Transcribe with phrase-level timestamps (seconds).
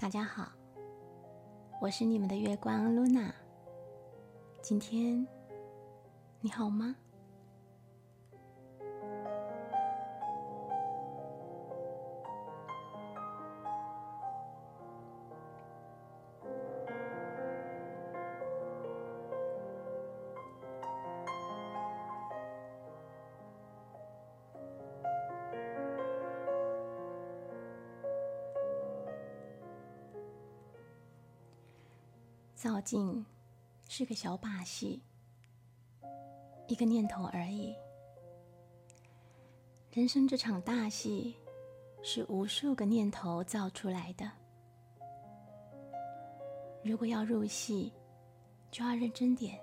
[0.00, 0.52] 大家好，
[1.80, 3.34] 我是你们的月光露娜。
[4.62, 5.26] 今天
[6.40, 6.94] 你好吗？
[32.58, 33.24] 造镜
[33.88, 35.00] 是个小把戏，
[36.66, 37.72] 一个念头而已。
[39.92, 41.36] 人生这场大戏，
[42.02, 44.28] 是无数个念头造出来的。
[46.82, 47.92] 如果要入戏，
[48.72, 49.56] 就要认真点，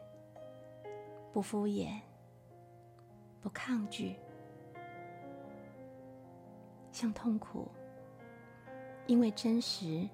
[1.33, 1.99] 不敷衍，
[3.41, 4.15] 不抗拒。
[6.93, 7.69] 像痛苦，
[9.05, 10.07] 因为真实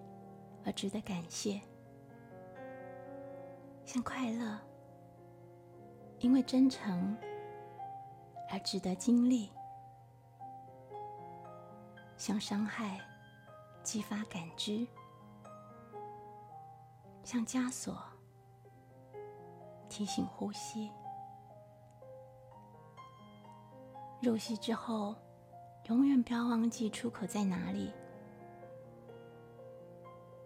[0.65, 1.61] 而值得感谢。
[3.93, 4.57] 像快乐，
[6.19, 7.13] 因为真诚
[8.49, 9.49] 而值得经历；
[12.15, 13.01] 像伤害，
[13.83, 14.87] 激发感知；
[17.25, 18.01] 像枷锁，
[19.89, 20.89] 提醒呼吸。
[24.21, 25.13] 入戏之后，
[25.89, 27.91] 永远不要忘记出口在哪里。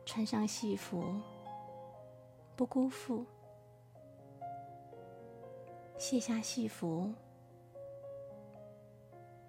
[0.03, 1.13] 穿上戏服，
[2.55, 3.23] 不辜负。
[5.97, 7.11] 卸下戏服，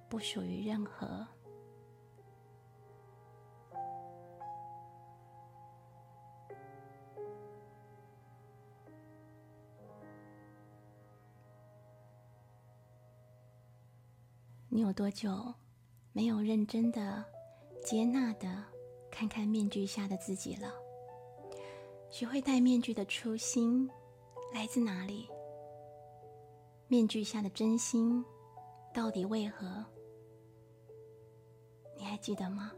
[0.09, 1.27] 不属于任何。
[14.69, 15.55] 你有多久
[16.13, 17.25] 没有认真的、
[17.83, 18.63] 接纳的
[19.11, 20.71] 看看面具下的自己了？
[22.11, 23.91] 学会戴面具的初心
[24.53, 25.29] 来自哪里？
[26.89, 28.25] 面具下的真心
[28.95, 29.85] 到底为何？
[31.97, 32.71] 你还记得吗？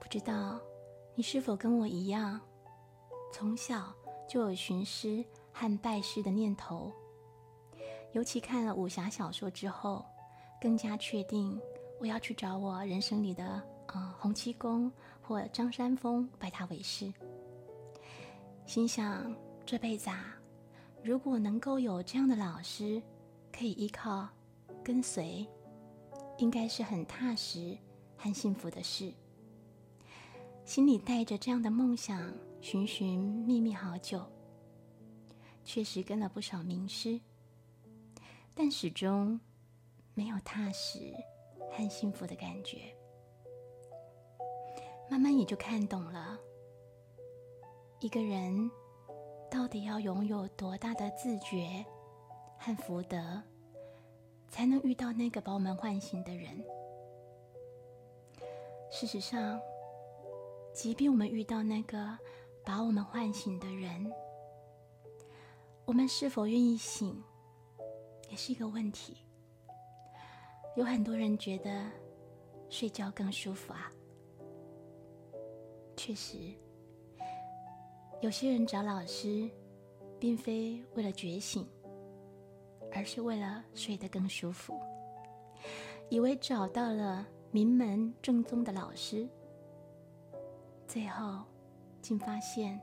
[0.00, 0.60] 不知道
[1.14, 2.40] 你是否跟我一样，
[3.32, 3.94] 从小
[4.28, 6.90] 就有寻师和拜师的念头。
[8.12, 10.04] 尤其看了武侠小说之后，
[10.60, 11.60] 更加确定
[12.00, 14.90] 我要去找我人生里的呃洪七公
[15.22, 17.12] 或张三丰拜他为师。
[18.64, 19.32] 心想
[19.64, 20.36] 这辈子啊。
[21.06, 23.00] 如果能够有这样的老师
[23.52, 24.28] 可以依靠、
[24.82, 25.46] 跟随，
[26.36, 27.78] 应该是很踏实
[28.16, 29.12] 和幸福的事。
[30.64, 34.20] 心里带着这样的梦想，寻寻觅觅好久，
[35.62, 37.20] 确实跟了不少名师，
[38.52, 39.38] 但始终
[40.12, 41.14] 没有踏实
[41.70, 42.78] 和幸福的感觉。
[45.08, 46.36] 慢慢也就看懂了，
[48.00, 48.68] 一个人。
[49.50, 51.84] 到底要拥有多大的自觉
[52.58, 53.42] 和福德，
[54.48, 56.64] 才能遇到那个把我们唤醒的人？
[58.90, 59.60] 事实上，
[60.72, 62.16] 即便我们遇到那个
[62.64, 64.12] 把我们唤醒的人，
[65.84, 67.22] 我们是否愿意醒，
[68.30, 69.16] 也是一个问题。
[70.76, 71.90] 有很多人觉得
[72.68, 73.90] 睡觉更舒服啊，
[75.96, 76.36] 确实。
[78.26, 79.48] 有些人找老师，
[80.18, 81.64] 并非为了觉醒，
[82.92, 84.74] 而是为了睡得更舒服，
[86.10, 89.28] 以为找到了名门正宗的老师，
[90.88, 91.44] 最后
[92.02, 92.80] 竟发现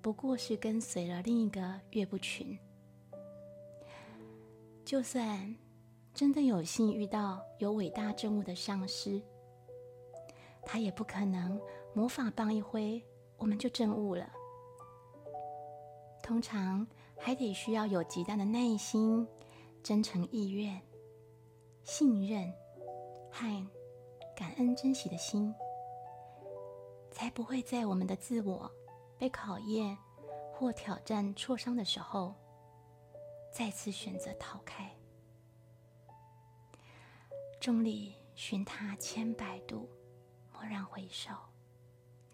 [0.00, 2.58] 不过是跟随了另一个岳不群。
[4.82, 5.54] 就算
[6.14, 9.20] 真的有幸遇到有伟大政务的上师，
[10.64, 11.60] 他也不可能
[11.92, 12.98] 魔法棒一挥。
[13.36, 14.28] 我们就证悟了。
[16.28, 16.86] 通常
[17.18, 19.26] 还得需要有极大的耐心、
[19.82, 20.78] 真诚意愿、
[21.84, 22.52] 信任
[23.32, 23.66] 和
[24.36, 25.54] 感恩珍惜的心，
[27.10, 28.70] 才不会在我们的自我
[29.16, 29.96] 被考验
[30.52, 32.34] 或挑战挫伤的时候，
[33.50, 34.94] 再次选择逃开。
[37.58, 39.88] 众里寻他千百度，
[40.52, 41.30] 蓦然回首，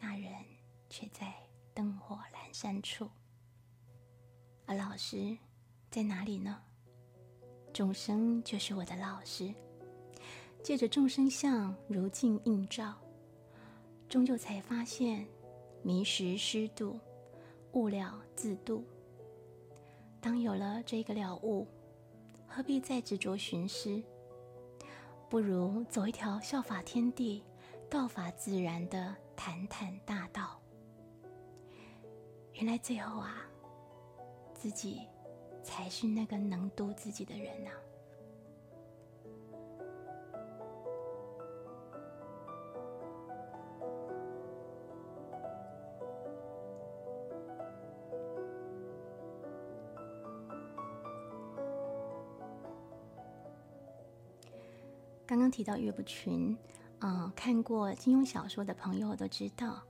[0.01, 0.33] 那人。
[0.91, 1.33] 却在
[1.73, 3.11] 灯火阑珊处，
[4.67, 5.37] 而老师
[5.91, 6.61] 在哪里呢？
[7.73, 9.53] 众生就是我的老师，
[10.63, 12.95] 借着众生相如镜映照，
[14.09, 15.27] 终究才发现
[15.83, 16.99] 迷失失度，
[17.73, 18.85] 悟了自度。
[20.21, 21.67] 当有了这个了悟，
[22.47, 24.03] 何必再执着寻师？
[25.29, 27.43] 不如走一条效法天地、
[27.91, 30.61] 道法自然的坦坦大道。
[32.53, 33.45] 原来最后啊，
[34.65, 35.03] 自己
[35.63, 37.71] 才是那个能渡自己的人呐。
[55.27, 56.57] 刚刚提到岳不群，
[57.01, 59.83] 嗯，看过金庸小说的朋友都知道。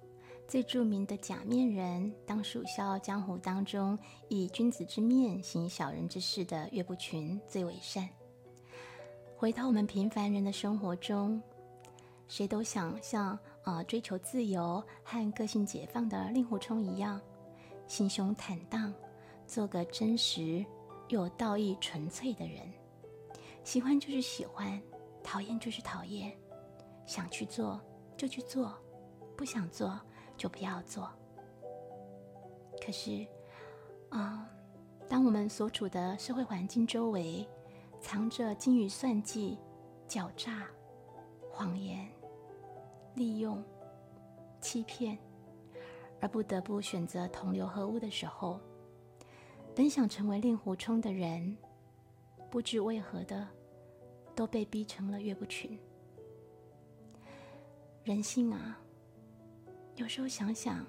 [0.46, 3.98] 最著名的假面人，当属笑傲江湖当中
[4.28, 8.08] 以君子之面行小人之事的岳不群最为善。
[9.36, 11.42] 回到我们平凡人的生活中，
[12.28, 17.20] 谁都想像啊追求自由和个性解放的令狐冲一样，
[17.88, 18.92] 心胸坦荡，
[19.46, 20.64] 做个真实
[21.08, 22.60] 又道义纯粹的人。
[23.64, 24.80] 喜欢就是喜欢，
[25.22, 26.32] 讨厌就是讨厌，
[27.06, 27.80] 想去做
[28.16, 28.72] 就去做，
[29.36, 29.98] 不想做。
[30.36, 31.08] 就不要做。
[32.84, 33.26] 可是，
[34.10, 34.48] 啊，
[35.08, 37.46] 当我们所处的社会环境周围
[38.00, 39.58] 藏着精于算计、
[40.08, 40.66] 狡诈、
[41.50, 42.06] 谎言、
[43.14, 43.62] 利用、
[44.60, 45.18] 欺骗，
[46.20, 48.60] 而不得不选择同流合污的时候，
[49.74, 51.56] 本想成为令狐冲的人，
[52.50, 53.48] 不知为何的，
[54.34, 55.78] 都被逼成了岳不群。
[58.02, 58.78] 人性啊！
[59.96, 60.84] 有时候想想，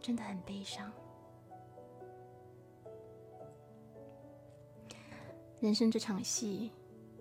[0.00, 0.90] 真的很悲伤。
[5.60, 6.70] 人生这场戏，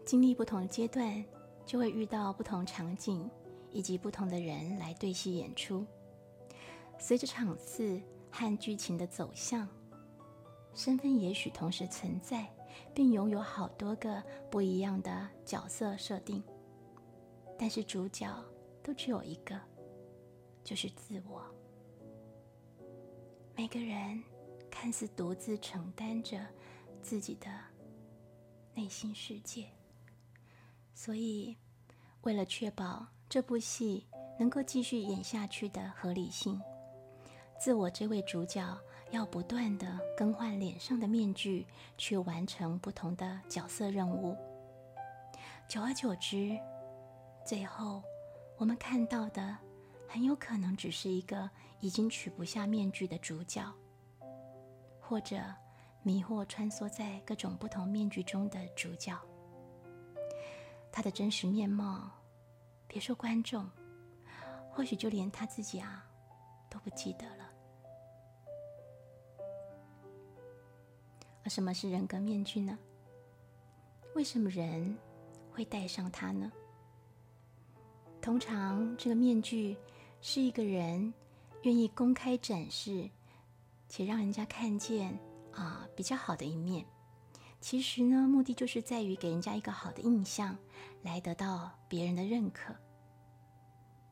[0.06, 1.24] 经历不同的阶段，
[1.66, 3.30] 就会遇到不同场景
[3.72, 5.86] 以及不同的人来对戏演出。
[6.98, 8.02] 随着场次
[8.32, 9.68] 和剧情的走向，
[10.74, 12.48] 身份也许同时存在，
[12.94, 16.42] 并拥有好多个不一样的角色设定，
[17.58, 18.34] 但是主角
[18.82, 19.60] 都只有一个。
[20.69, 21.44] 就是自我。
[23.56, 24.24] 每个人
[24.69, 26.45] 看似独自承担着
[27.01, 27.48] 自己的
[28.75, 29.66] 内心世界，
[30.94, 31.57] 所以
[32.21, 34.06] 为了确保这部戏
[34.39, 36.62] 能够继续演下去的合理性，
[37.60, 38.80] 自我这位主角
[39.10, 41.65] 要不断的更换脸上的面具，
[41.98, 44.38] 去完成不同的角色任务。
[45.68, 46.56] 久而久之，
[47.44, 48.04] 最后
[48.60, 49.57] 我们看到的。
[50.12, 51.48] 很有可能只是一个
[51.80, 53.64] 已经取不下面具的主角，
[55.00, 55.40] 或者
[56.02, 59.16] 迷惑穿梭在各种不同面具中的主角。
[60.92, 62.10] 他的真实面貌，
[62.88, 63.70] 别说观众，
[64.72, 66.04] 或许就连他自己啊
[66.72, 67.48] 都不记得了。
[71.44, 72.76] 而什么是人格面具呢？
[74.16, 74.98] 为什么人
[75.52, 76.52] 会戴上它呢？
[78.20, 79.78] 通常这个面具。
[80.21, 81.13] 是一个人
[81.63, 83.10] 愿意公开展示，
[83.88, 85.18] 且让人家看见
[85.54, 86.86] 啊比较好的一面。
[87.62, 90.58] 其实呢，目的就是在于给人家一个好的印象，
[91.01, 92.75] 来得到别人的认可。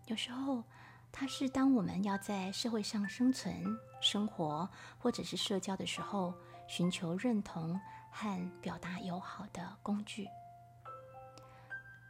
[0.06, 0.64] 有时候，
[1.12, 3.64] 它是当我们要在社会上生存、
[4.02, 6.34] 生活或者是社交的时候，
[6.68, 7.80] 寻求认同
[8.12, 10.28] 和表达友好的工具。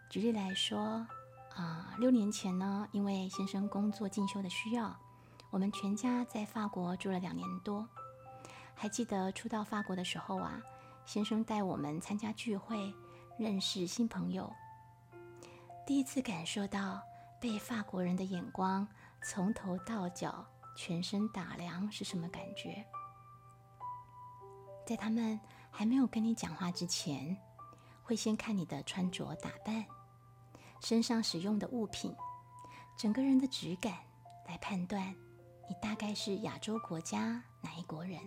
[0.10, 1.05] 举例来说。
[1.57, 4.95] 啊，六年前呢，因为先生工作进修的需要，
[5.49, 7.87] 我们全家在法国住了两年多。
[8.75, 10.61] 还记得初到法国的时候啊，
[11.03, 12.93] 先生带我们参加聚会，
[13.39, 14.53] 认识新朋友。
[15.83, 17.01] 第一次感受到
[17.41, 18.87] 被法国人的眼光
[19.23, 20.45] 从头到脚
[20.75, 22.85] 全身打量是什么感觉。
[24.85, 25.39] 在他们
[25.71, 27.35] 还没有跟你讲话之前，
[28.03, 29.83] 会先看你的穿着打扮。
[30.81, 32.15] 身上使用的物品，
[32.98, 33.93] 整个人的质感
[34.48, 35.13] 来判断
[35.69, 38.19] 你大概是亚洲国家哪一国人，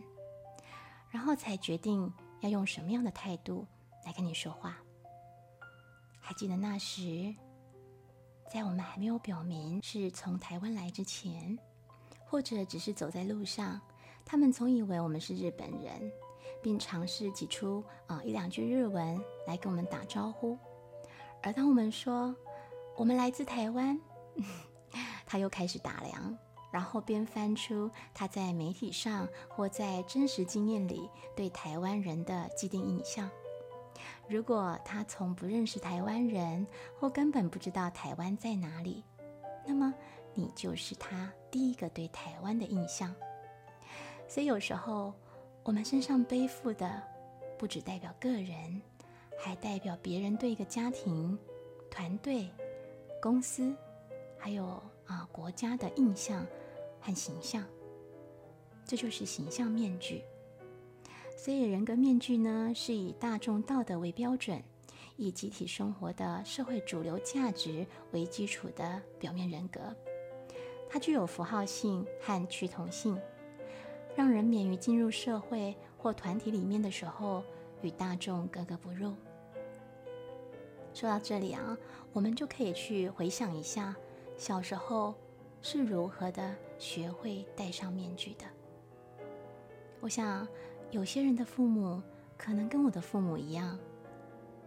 [1.11, 3.67] 然后才决定要用什么样的态度
[4.05, 4.77] 来跟你说话。
[6.21, 7.35] 还记得那时，
[8.53, 11.59] 在我们还没有表明是从台湾来之前，
[12.27, 13.81] 或者只是走在路上，
[14.25, 16.13] 他们总以为我们是日本人，
[16.63, 20.59] 并尝试挤出啊一两句日文来跟我们打招呼。
[21.43, 22.35] 而当我们说
[22.97, 23.99] 我们来自台湾，
[25.27, 26.37] 他又开始打量，
[26.71, 33.29] 然后边翻出他在媒体上或在真实经验里对台湾人的既定印象。
[34.29, 36.67] 如果他从不认识台湾人，
[36.99, 39.03] 或根本不知道台湾在哪里，
[39.67, 39.93] 那么
[40.35, 43.15] 你就是他第一个对台湾的印象。
[44.29, 45.13] 所以有时候
[45.65, 47.03] 我们身上背负的，
[47.59, 48.81] 不只代表个人。
[49.43, 51.37] 还代表别人对一个家庭、
[51.91, 52.47] 团队、
[53.23, 53.75] 公司
[54.39, 54.65] 还有
[55.07, 56.47] 啊国家的印象
[57.01, 57.65] 和形象。
[58.85, 60.23] 这就是形象面具。
[61.37, 64.63] 所以人格面具呢，是以大众道德为标准，
[65.17, 69.81] 以集体生活的社会主流价值为基础的表面人格。
[70.91, 73.19] 它具有符号性和趋同性，
[74.15, 77.43] 让人免于进入社会或团体里面的时候
[77.81, 79.15] 与大众格格不入。
[80.95, 81.77] 说到这里啊，
[82.13, 83.95] 我们就可以去回想一下
[84.37, 85.15] 小时候
[85.63, 88.45] 是如何的学会戴上面具的。
[90.01, 90.47] 我想。
[90.91, 92.03] 有些人的父母
[92.37, 93.79] 可能跟我的父母一样，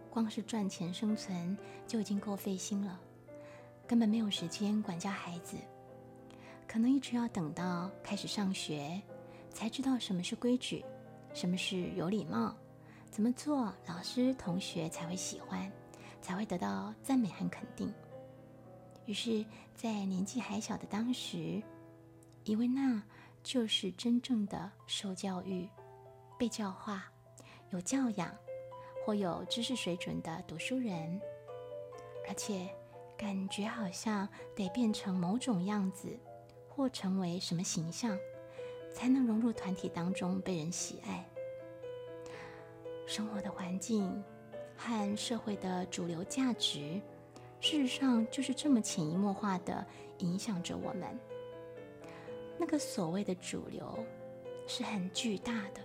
[0.08, 1.54] 光是赚钱生存
[1.86, 2.98] 就已经够费心了，
[3.86, 5.58] 根本没有时间管教孩子。
[6.66, 8.98] 可能一直要等到开始上学，
[9.50, 10.82] 才知道什么是规矩，
[11.34, 12.56] 什么是有礼貌，
[13.10, 15.70] 怎么做老师同学才会喜欢，
[16.24, 17.92] 才会得到赞美和肯定。
[19.04, 21.62] 于是，在年纪还小的当时，
[22.44, 23.02] 以为那
[23.42, 25.68] 就是真正的受教育。
[26.38, 27.04] 被教化、
[27.70, 28.34] 有教养
[29.04, 31.20] 或有知识水准的读书人，
[32.26, 32.66] 而且
[33.16, 34.26] 感觉好像
[34.56, 36.18] 得变成某种样子，
[36.68, 38.18] 或成为什么形象，
[38.92, 41.24] 才能融入团体当中被人喜爱。
[43.06, 44.24] 生活的环境
[44.76, 47.00] 和社会的主流价值，
[47.60, 49.84] 事实上就是这么潜移默化的
[50.18, 51.18] 影响着我们。
[52.58, 54.04] 那个所谓的主流，
[54.66, 55.80] 是很巨大的。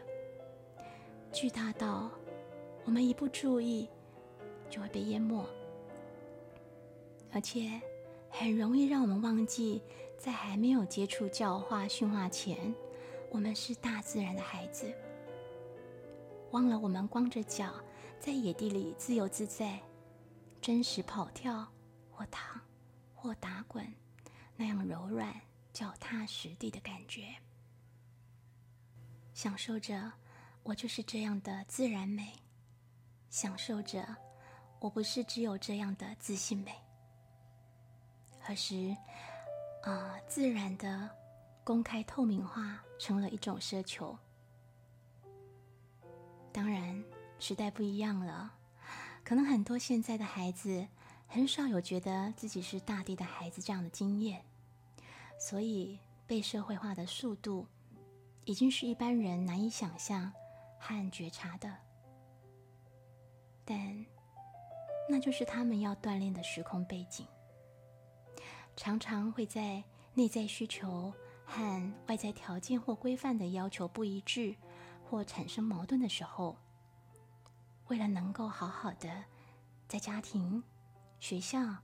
[1.32, 2.10] 巨大到
[2.86, 3.88] 我们一不注意
[4.70, 5.46] 就会被淹没，
[7.32, 7.82] 而且
[8.30, 9.82] 很容易让我们忘记，
[10.18, 12.74] 在还没有接触教化驯化前，
[13.30, 14.92] 我们是大自然的孩子。
[16.52, 17.74] 忘了我们光着脚
[18.20, 19.80] 在野地里自由自在，
[20.62, 21.66] 真实跑跳
[22.12, 22.60] 或躺
[23.16, 23.86] 或打滚，
[24.56, 25.34] 那样柔软、
[25.72, 27.34] 脚踏实地的感觉，
[29.34, 30.12] 享受着。
[30.64, 32.34] 我就是这样的自然美，
[33.30, 34.06] 享受着。
[34.80, 36.72] 我不是只有这样的自信美。
[38.40, 38.96] 何时，
[39.84, 41.10] 啊，自然的
[41.64, 44.16] 公开透明化成了一种奢求。
[46.52, 47.04] 当然，
[47.40, 48.54] 时代不一样了，
[49.24, 50.88] 可能很多现在的孩子
[51.28, 54.44] 很少有觉得自己是大地的孩子这样的经验，
[55.40, 57.66] 所以被社会化的速度，
[58.46, 60.32] 已经是一般人难以想象。
[60.82, 61.70] 和觉察的，
[63.66, 64.06] 但
[65.10, 67.28] 那就是他们要锻炼的时空背景。
[68.78, 74.56] 常常会在内在需求和外在条件或规范的要求不一致
[75.04, 76.56] 或产生矛盾的时候，
[77.90, 79.10] 为了能够好好的
[79.88, 80.64] 在家庭、
[81.20, 81.76] 学校、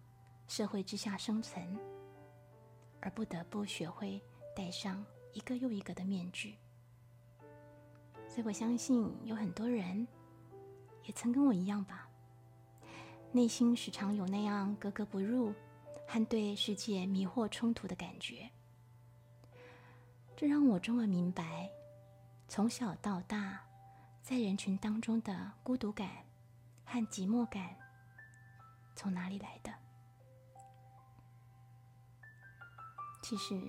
[0.47, 1.77] 社会之下生存，
[3.01, 4.21] 而不得不学会
[4.55, 6.55] 戴上一个又一个的面具。
[8.27, 10.07] 所以我相信有很多人
[11.03, 12.07] 也曾跟我一样吧，
[13.31, 15.51] 内心时常有那样格格不入
[16.07, 18.47] 和对世界迷惑冲突的感觉。
[20.35, 21.71] 这让我终于明白，
[22.47, 23.64] 从小到大
[24.25, 26.10] 在人群当中的孤独感
[26.84, 27.75] 和寂寞感
[28.96, 29.72] 从哪里来的。
[33.22, 33.62] 其实，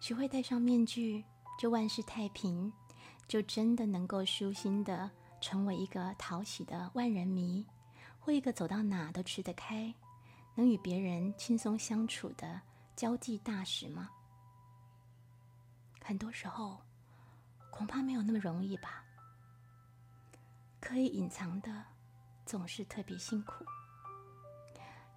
[0.00, 1.24] 学会戴上面具，
[1.56, 2.72] 就万事太平。
[3.28, 5.08] 就真的能够舒心的
[5.40, 7.64] 成为一个讨喜的万人迷，
[8.18, 9.94] 或一个走到哪都吃得开，
[10.56, 12.60] 能与别人轻松相处的
[12.96, 14.10] 交际大使吗？
[16.02, 16.80] 很多时候，
[17.70, 19.04] 恐怕没有那么容易吧。
[20.80, 21.84] 可以隐藏的
[22.46, 23.64] 总是特别辛苦，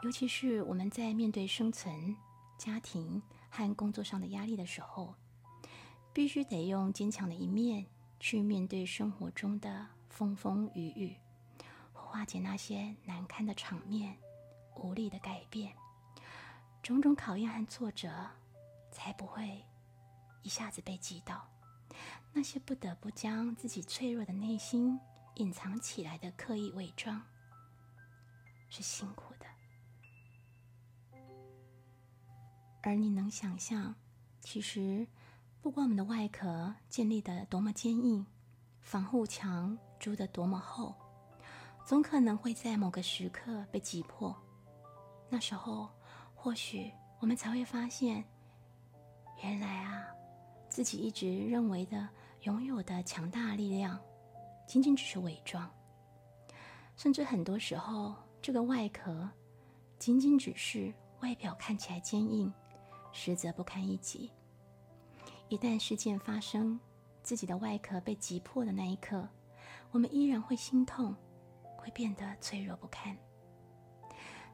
[0.04, 2.16] 尤其是我们在面对生存、
[2.58, 5.16] 家庭和工作上的压力的时候，
[6.14, 7.86] 必须得用坚强的一面。
[8.24, 11.18] 去面对生活中的风风雨雨，
[11.92, 14.16] 化解那些难堪的场面、
[14.76, 15.74] 无力的改变，
[16.84, 18.30] 种种考验和挫折，
[18.92, 19.66] 才不会
[20.44, 21.48] 一下子被击倒。
[22.32, 25.00] 那些不得不将自己脆弱的内心
[25.36, 27.22] 隐藏起来的刻意伪装，
[28.70, 29.46] 是辛苦的。
[32.82, 33.96] 而你能想象，
[34.40, 35.08] 其实。
[35.64, 38.26] 不管我们的外壳建立的多么坚硬，
[38.80, 40.96] 防护墙筑得多么厚，
[41.86, 44.36] 总可能会在某个时刻被击破。
[45.30, 45.88] 那时候，
[46.34, 48.26] 或许我们才会发现，
[49.44, 50.08] 原来啊，
[50.68, 52.10] 自己一直认为的
[52.42, 54.02] 拥有的强大力量，
[54.68, 55.70] 仅仅只是伪装。
[56.96, 59.30] 甚至很多时候，这个外壳
[59.98, 62.54] 仅仅只是外表看起来坚硬，
[63.12, 64.32] 实则不堪一击。
[65.48, 66.80] 一旦事件发生，
[67.24, 69.28] 自己的外壳被击破的那一刻，
[69.92, 71.16] 我们依然会心痛，
[71.78, 73.18] 会变得脆弱不堪。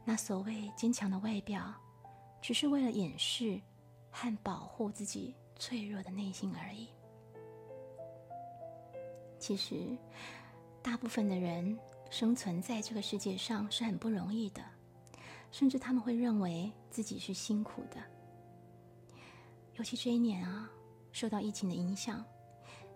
[0.04, 1.74] 那所谓坚强的外表，
[2.42, 3.62] 只是为了掩饰
[4.10, 6.88] 和保护自己脆弱的内心而已。
[9.48, 9.98] 其实，
[10.84, 14.62] 大部分的人生存在这个世界上是很不容易的，
[15.54, 17.96] 甚至他们会认为自己是辛苦的。
[19.76, 20.70] 尤其这一年啊，
[21.14, 22.22] 受到疫情的影响，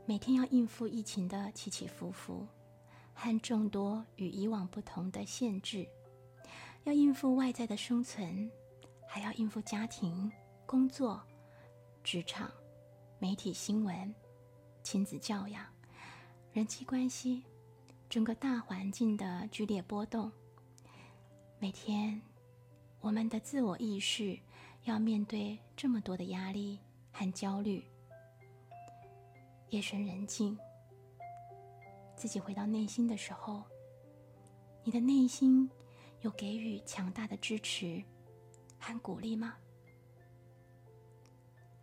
[0.06, 2.46] 每天要应付疫情的起起伏伏，
[3.14, 5.88] 和众多与以往不同的限制。
[6.84, 8.52] 要应付外在的生存，
[9.08, 10.30] 还要应付家庭、
[10.66, 11.22] 工作、
[12.04, 12.52] 职场、
[13.20, 14.14] 媒体新闻、
[14.84, 15.66] 亲子教养、
[16.54, 17.44] 人际关系，
[18.10, 20.30] 整个大环境的剧烈波动。
[21.60, 22.22] 每天，
[23.00, 24.38] 我们的自我意识
[24.84, 26.78] 要面对这么多的压力
[27.14, 27.82] 和焦虑。
[29.70, 30.58] 夜深人静，
[32.18, 33.64] 自己回到内心的时候，
[34.84, 35.70] 你的内心。
[36.22, 38.00] 有给予强大的支持
[38.78, 39.56] 和鼓励吗？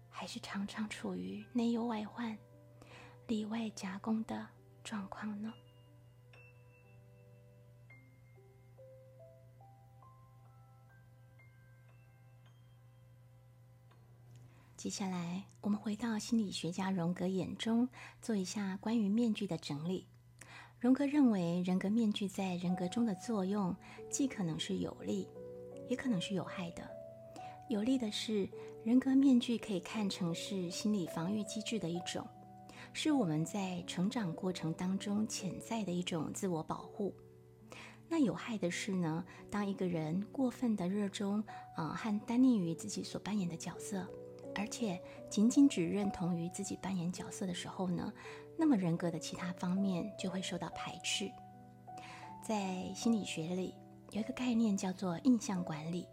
[0.09, 2.39] 还是常常处于内忧外患、
[3.27, 4.47] 里外夹攻的
[4.85, 5.53] 状况呢？
[14.77, 17.89] 接下来，我们回到心理学家荣格眼中，
[18.23, 20.07] 做一下关于面具的整理。
[20.79, 23.75] 荣格认为，人格面具在人格中的作用，
[24.09, 25.29] 既可能是有利，
[25.89, 26.89] 也可能是有害的。
[27.69, 28.49] 有利的是，
[28.85, 32.25] 人格面具可以看成是心理防御机制的一种，
[32.93, 37.15] 是我们在成长过程当中潜在的一种自我保护。
[38.09, 41.45] 那有害的是呢，当一个人过分的热衷
[41.77, 44.07] 啊和单立于自己所扮演的角色，
[44.55, 48.13] 而且仅仅只认同于自己扮演角色的时候呢？
[48.57, 51.31] 那么人格的其他方面就会受到排斥。
[52.43, 53.75] 在心理学里
[54.11, 56.09] 有一个概念叫做印象管理，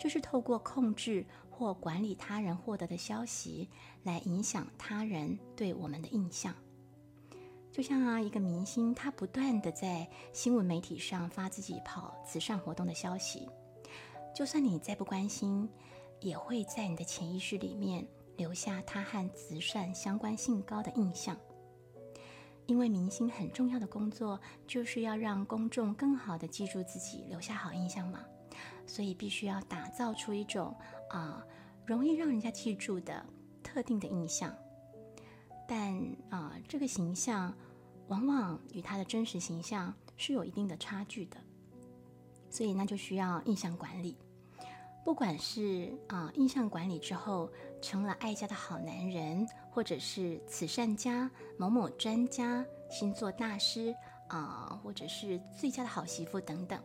[0.00, 1.26] 就是透过控制
[1.58, 3.68] 或管理他人获得的消息，
[4.04, 6.54] 来影响他人对我们的印象。
[7.72, 13.48] 就像啊一个明星，他不断的在新闻媒体上发自己跑慈善活动的消息，
[14.32, 15.68] 就算你再不关心，
[16.20, 21.36] 也会在你的潜意识里面留下他和慈善相关性高的印象。
[22.66, 28.24] 因为明星很重要的工作就是要让公众更好的记住自己，留下好印象嘛，
[28.86, 30.72] 所以必须要打造出一种
[31.10, 31.44] 啊
[31.86, 33.24] 容易让人家记住的
[33.62, 34.54] 特定的印象。
[35.66, 35.94] 但
[36.30, 37.54] 啊，这个形象
[38.08, 41.36] 往往与他的真实形象是有一定的差距的，
[42.50, 44.16] 所以那就需要印象管理。
[45.04, 49.46] 不管是啊印象管理之后成了爱家的好男人。
[49.70, 53.94] 或者是慈善家、某某专家、星座大师
[54.26, 56.82] 啊，或者是最佳的好媳妇等等，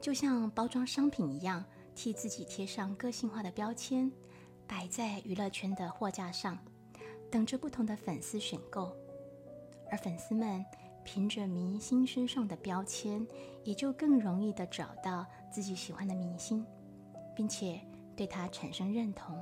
[0.00, 1.64] 就像包装商品一样，
[1.94, 4.10] 替自己贴上个性化的标签，
[4.66, 6.58] 摆在娱乐圈的货架上，
[7.30, 8.94] 等着不同的粉丝选购。
[9.90, 10.64] 而粉丝们
[11.04, 13.26] 凭着明星身上的标签，
[13.62, 16.66] 也就更容易的找到自己喜欢的明星，
[17.36, 17.80] 并且
[18.16, 19.38] 对他产生认同。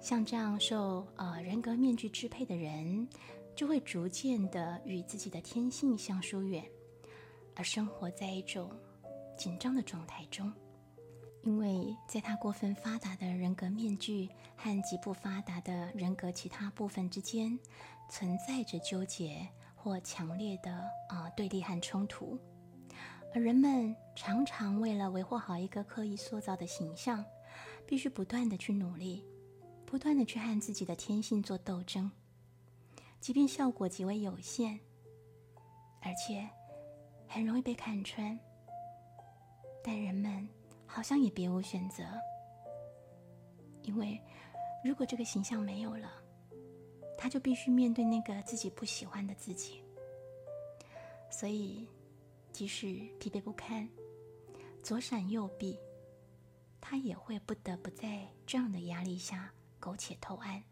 [0.00, 3.08] 像这样受呃人格面具支配的人，
[3.56, 6.64] 就会逐渐的与自己的天性相疏远，
[7.56, 8.70] 而生活在一种
[9.36, 10.52] 紧张的状态中，
[11.44, 17.58] 因为在他过分发达的人格面具和极不发达的人格其他部分之间，
[18.10, 20.72] 存在着纠结或强烈的
[21.10, 22.38] 啊对立和冲突，
[23.34, 27.22] 而人们常常为了维护好一个刻意塑造的形象，
[27.86, 29.22] 必须不断的去努力。
[29.84, 32.10] 不断的去和自己的天性做斗争，
[33.20, 34.80] 即便效果极为有限，
[36.00, 36.48] 而且
[37.28, 38.36] 很容易被看穿，
[39.84, 40.48] 但人们
[40.86, 42.02] 好像也别无选择，
[43.82, 44.20] 因为
[44.84, 46.10] 如果这个形象没有了，
[47.18, 49.82] 他就必须面对那个自己不喜欢的自己，
[51.30, 51.86] 所以
[52.52, 52.86] 即使
[53.18, 53.88] 疲惫不堪、
[54.82, 55.78] 左闪右避，
[56.80, 59.52] 他也会不得不在这样的压力下。
[59.80, 60.64] 苟且偷安。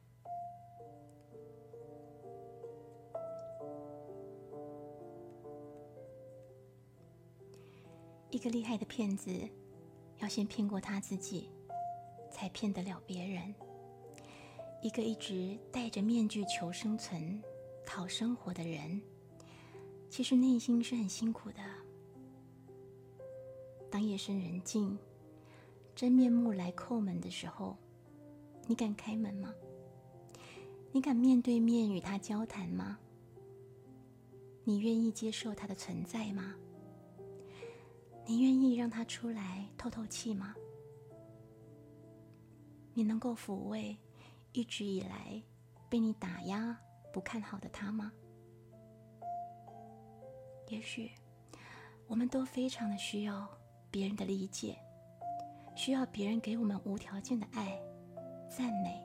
[8.31, 9.31] 一个厉害的骗子，
[10.23, 11.51] 要先骗过他自己，
[12.31, 13.53] 才骗得了别人。
[14.81, 17.43] 一个一直戴着面具求生存、
[17.85, 19.03] 讨生活的人，
[20.09, 21.59] 其实内心是很辛苦的。
[23.91, 24.97] 当夜深人静，
[25.93, 27.77] 真面目来叩门的时候，
[28.69, 29.53] 你敢开门吗？
[30.93, 32.97] 你敢面对面与他交谈吗？
[34.63, 36.55] 你愿意接受他的存在吗？
[38.25, 40.55] 你愿意让他出来透透气吗？
[42.95, 43.97] 你能够抚慰
[44.53, 45.43] 一直以来
[45.89, 46.79] 被你打压、
[47.13, 48.13] 不看好的他吗？
[50.69, 51.11] 也许
[52.07, 53.49] 我们都非常的需要
[53.91, 54.79] 别人的理解，
[55.75, 57.79] 需要别人给我们无条件的爱、
[58.49, 59.05] 赞美、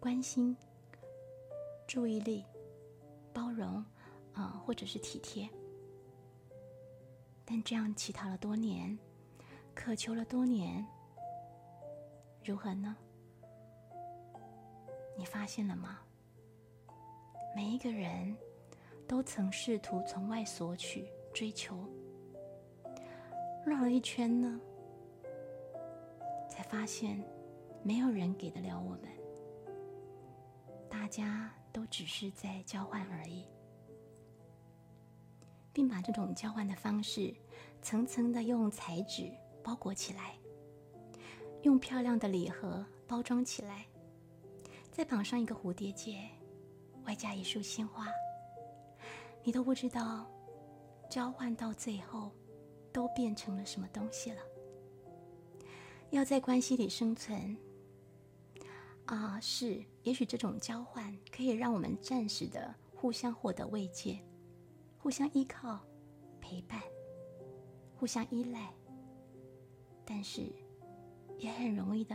[0.00, 0.56] 关心、
[1.86, 2.44] 注意力、
[3.32, 3.84] 包容
[4.32, 5.48] 啊，或者是体贴。
[7.52, 8.96] 但这样乞讨了多年，
[9.74, 10.86] 渴求了多年。
[12.44, 12.96] 如何呢？
[15.18, 15.98] 你发现了吗？
[17.56, 18.36] 每一个人
[19.08, 21.84] 都曾试图从外索取、追求，
[23.66, 24.60] 绕了一圈呢，
[26.48, 27.20] 才发现
[27.82, 29.10] 没有人给得了我们。
[30.88, 33.44] 大家都只是在交换而已，
[35.72, 37.34] 并把这种交换的方式
[37.82, 39.30] 层层的用彩纸
[39.62, 40.34] 包裹起来。
[41.62, 43.86] 用漂亮的礼盒包装起来，
[44.90, 46.28] 再绑上一个蝴蝶结，
[47.04, 48.06] 外加一束鲜花，
[49.44, 50.26] 你都不知道
[51.10, 52.30] 交换到最后
[52.92, 54.38] 都变成了什么东西了。
[56.10, 57.56] 要在关系里生存
[59.04, 64.18] 啊，是，也许这种交换可以让我们暂时的互相获得慰藉，
[65.02, 65.80] 互相依靠、
[66.40, 66.80] 陪伴，
[67.96, 68.72] 互相依赖，
[70.04, 70.52] 但是。
[71.38, 72.14] 也很容易的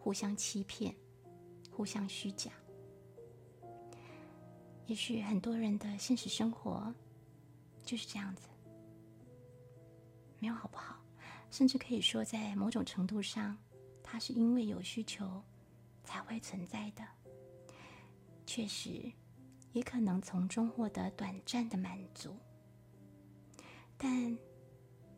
[0.00, 0.92] 互相欺骗，
[1.70, 2.50] 互相虚假。
[4.86, 6.92] 也许很多人的现实生活
[7.84, 8.48] 就是这样子，
[10.40, 10.96] 没有好不好？
[11.52, 13.56] 甚至可以说，在某种程度上，
[14.02, 15.40] 它是因为有需求
[16.02, 17.06] 才会存在的。
[18.44, 19.08] 确实，
[19.74, 22.34] 也可能从中获得短暂的满足，
[23.98, 24.34] 但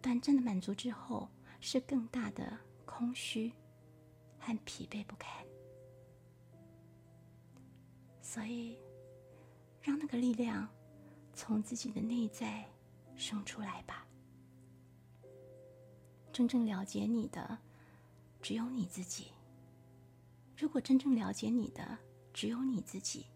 [0.02, 2.58] 短暂的满足之后是更大的。
[2.88, 3.52] 空虚
[4.38, 5.44] 和疲惫不堪，
[8.22, 8.78] 所以
[9.82, 10.66] 让那个力量
[11.34, 12.64] 从自己的内在
[13.14, 14.06] 生出来吧。
[16.32, 17.58] 真正了解你的
[18.40, 19.26] 只有你自己。
[20.56, 21.98] 如果真正了解你的
[22.32, 23.26] 只有你自己，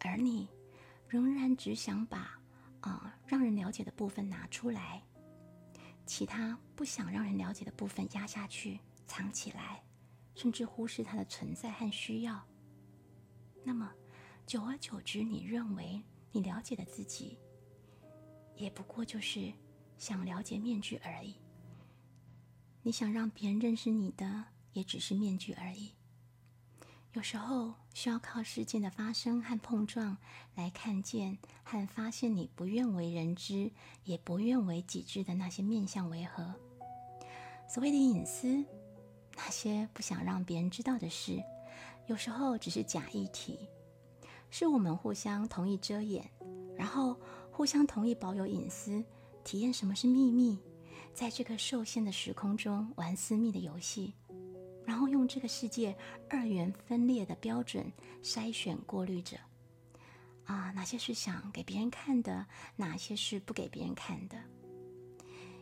[0.00, 0.48] 而你
[1.08, 2.38] 仍然只想把
[2.80, 5.02] 啊让人了解的部分拿出来。
[6.06, 9.82] 其他不想让人了解的部分压下去、藏起来，
[10.34, 12.44] 甚至忽视它的存在和需要。
[13.62, 13.92] 那么，
[14.44, 17.38] 久而久之，你认为你了解的自己，
[18.56, 19.52] 也不过就是
[19.98, 21.36] 想了解面具而已。
[22.82, 25.92] 你想让别人认识你的，也只是面具而已。
[27.12, 30.16] 有时候需要靠事件的发生和碰撞
[30.54, 33.70] 来看见和发现你不愿为人知，
[34.04, 36.54] 也不愿为己知的那些面相为何？
[37.68, 38.64] 所谓的隐私，
[39.36, 41.42] 那些不想让别人知道的事，
[42.06, 43.58] 有时候只是假议题，
[44.50, 46.28] 是我们互相同意遮掩，
[46.76, 47.16] 然后
[47.50, 49.04] 互相同意保有隐私，
[49.44, 50.58] 体验什么是秘密，
[51.12, 54.14] 在这个受限的时空中玩私密的游戏。
[54.84, 55.96] 然后用这个世界
[56.28, 57.90] 二元分裂的标准
[58.22, 59.38] 筛选过滤着，
[60.44, 64.36] 啊，哪些是想给别人看的，哪些是不给别人看的，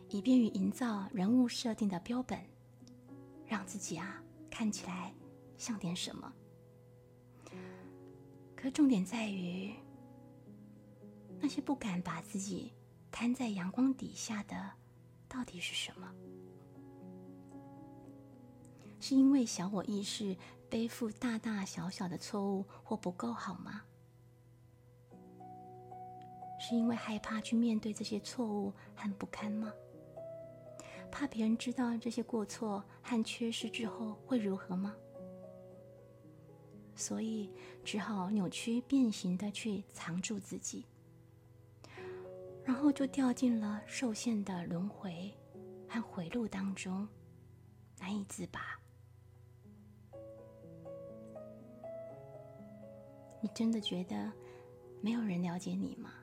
[0.09, 2.39] 以便于营造人物设定的标本，
[3.45, 5.13] 让自己啊看起来
[5.57, 6.33] 像点什么。
[8.55, 9.73] 可重点在于，
[11.39, 12.73] 那些不敢把自己
[13.09, 14.71] 摊在阳光底下的，
[15.29, 16.13] 到底是什么？
[18.99, 20.35] 是因为小我意识
[20.69, 23.81] 背负大大小小的错误或不够好吗？
[26.59, 29.73] 是因为害怕去面对这些错误和不堪吗？
[31.09, 34.95] 怕别人知道这些过错和缺失之后会如何吗？
[36.95, 37.49] 所以
[37.83, 40.85] 只好扭曲变形的去藏住自己，
[42.65, 45.33] 然后就掉进了受限的轮回
[45.87, 47.07] 和回路当中，
[47.97, 48.78] 难以自拔。
[53.41, 54.31] 你真的觉得
[55.01, 56.13] 没有人了解你吗？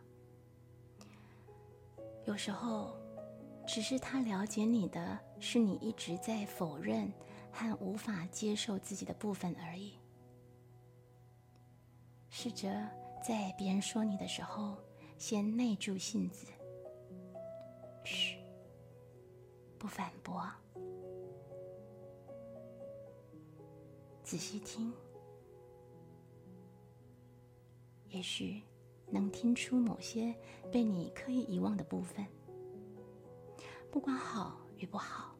[2.24, 2.96] 有时候，
[3.66, 7.12] 只是他了解你的是你一直在否认
[7.52, 9.98] 和无法接受自己的部分而已。
[12.28, 12.68] 试着
[13.26, 14.76] 在别人说你的时候，
[15.16, 16.46] 先耐住性子，
[18.04, 18.36] 嘘，
[19.78, 20.46] 不反驳，
[24.22, 24.92] 仔细听，
[28.10, 28.62] 也许
[29.10, 30.34] 能听出某些
[30.72, 32.26] 被你刻意遗忘的部分。
[33.90, 35.34] 不管好与不好，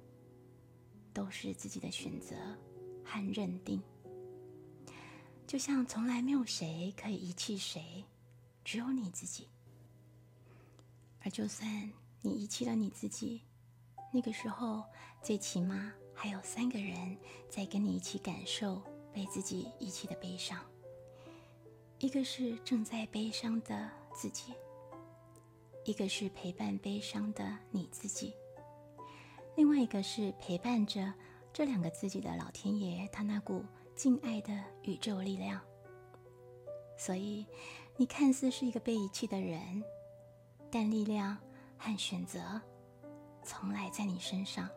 [1.12, 2.35] 都是自己的选择
[3.05, 3.83] 和认定。
[5.46, 8.05] 就像从来没有谁可以遗弃谁，
[8.64, 9.48] 只有你自己。
[11.22, 13.42] 而就算你遗弃了你自己，
[14.12, 14.85] 那个时候
[15.22, 17.16] 最起码还有三个人
[17.48, 20.59] 在跟你一起感受被自己遗弃的悲伤。
[21.98, 24.52] 一个是正在悲伤的自己，
[25.85, 28.35] 一个是陪伴悲伤的你自己，
[29.54, 31.12] 另外一个是陪伴着
[31.52, 33.64] 这两个自己的老天爷，他那股。
[33.96, 35.59] 敬爱的宇宙力量，
[36.98, 37.46] 所以
[37.96, 39.82] 你看似是一个被遗弃的人，
[40.70, 41.35] 但力量
[41.78, 42.61] 和选择
[43.42, 44.68] 从来在你身上。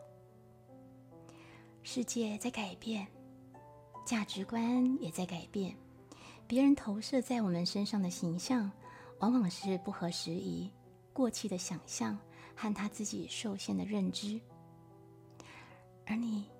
[1.82, 3.06] 世界在改变，
[4.06, 5.76] 价值观也在改变，
[6.50, 8.68] 别人投射在我们身上的形象，
[9.20, 10.68] 往往是不合时宜、
[11.12, 12.18] 过气的想象
[12.56, 14.40] 和他自己受限的认知，
[16.04, 16.50] 而你。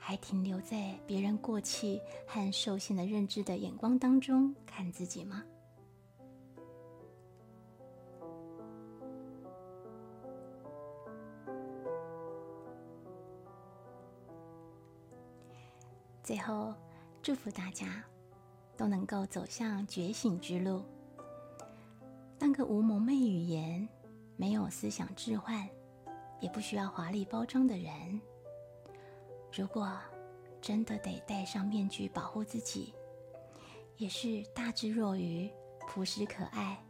[0.00, 5.44] 还停留在别人过气和受限的认知的眼光当中看自己吗？
[16.22, 16.72] 最后，
[17.20, 18.02] 祝福大家
[18.78, 20.84] 都能够走向觉醒之路，
[22.38, 23.86] 当个无蒙昧语言、
[24.36, 25.68] 没有思想置换、
[26.40, 27.92] 也不需要华丽包装的人。
[29.52, 29.98] 如果
[30.60, 32.94] 真的得戴上面具保护自己，
[33.96, 35.50] 也是大智若愚、
[35.88, 36.80] 朴实可爱、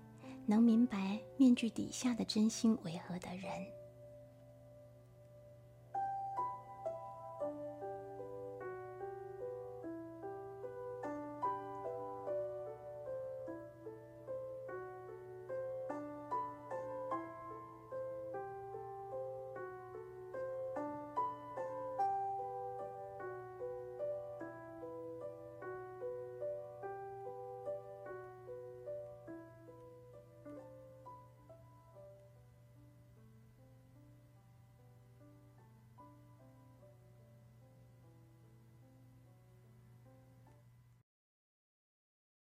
[0.44, 3.50] 能明白面具底下的真心为何的人。